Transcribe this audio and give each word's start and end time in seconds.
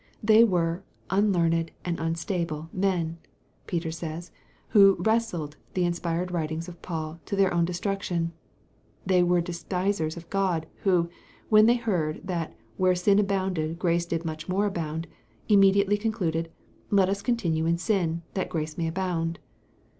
There 0.23 0.47
were 0.47 0.81
"unlearned 1.11 1.69
and 1.85 1.99
unstable" 1.99 2.69
men, 2.73 3.19
Peter 3.67 3.91
says, 3.91 4.31
who 4.69 4.95
"wrested" 4.97 5.57
the 5.75 5.85
inspired 5.85 6.31
writings 6.31 6.67
of 6.67 6.81
Paul 6.81 7.19
"to 7.25 7.35
their 7.35 7.53
own 7.53 7.65
destruction." 7.65 8.31
There 9.05 9.27
were 9.27 9.41
despisers 9.41 10.17
of 10.17 10.27
God, 10.31 10.65
who, 10.81 11.11
when 11.49 11.67
they 11.67 11.75
heard 11.77 12.21
that 12.25 12.55
"where 12.77 12.95
sin 12.95 13.19
abounded 13.19 13.77
grace 13.77 14.07
did 14.07 14.25
much 14.25 14.49
more 14.49 14.65
abound," 14.65 15.05
immediately 15.47 15.97
concluded, 15.99 16.51
Let 16.89 17.07
us 17.07 17.21
"continue 17.21 17.67
in 17.67 17.77
sin, 17.77 18.23
that 18.33 18.49
grace 18.49 18.79
may 18.79 18.87
abound." 18.87 19.37